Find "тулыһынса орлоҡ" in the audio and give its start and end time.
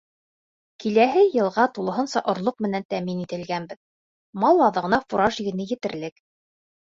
1.75-2.57